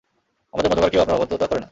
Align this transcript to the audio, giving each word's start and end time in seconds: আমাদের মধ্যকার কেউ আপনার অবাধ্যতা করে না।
আমাদের 0.53 0.69
মধ্যকার 0.71 0.91
কেউ 0.91 1.01
আপনার 1.01 1.17
অবাধ্যতা 1.17 1.47
করে 1.47 1.59
না। 1.59 1.69